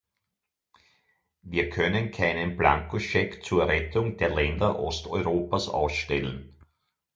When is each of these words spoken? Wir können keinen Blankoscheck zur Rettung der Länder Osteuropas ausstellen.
Wir 1.43 1.69
können 1.69 2.09
keinen 2.09 2.57
Blankoscheck 2.57 3.43
zur 3.45 3.67
Rettung 3.67 4.17
der 4.17 4.29
Länder 4.33 4.79
Osteuropas 4.79 5.67
ausstellen. 5.69 6.55